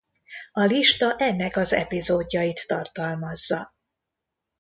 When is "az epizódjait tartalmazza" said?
1.57-3.73